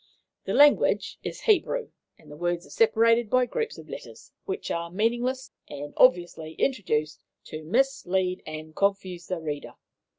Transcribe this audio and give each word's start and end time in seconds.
'The 0.45 0.53
language 0.55 1.19
is 1.21 1.41
Hebrew, 1.41 1.91
and 2.17 2.31
the 2.31 2.35
words 2.35 2.65
are 2.65 2.71
separated 2.71 3.29
by 3.29 3.45
groups 3.45 3.77
of 3.77 3.87
letters, 3.87 4.31
which 4.45 4.71
are 4.71 4.89
meaningless, 4.89 5.51
and 5.69 5.93
obviously 5.95 6.53
introduced 6.53 7.21
to 7.43 7.63
mislead 7.63 8.41
and 8.47 8.75
confuse 8.75 9.27
the 9.27 9.39
reader. 9.39 9.75